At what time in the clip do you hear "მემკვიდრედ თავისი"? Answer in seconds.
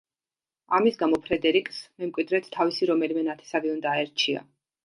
2.05-2.91